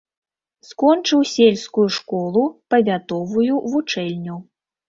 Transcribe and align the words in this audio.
Скончыў 0.69 1.21
сельскую 1.33 1.85
школу, 1.97 2.41
павятовую 2.75 3.53
вучэльню. 3.75 4.35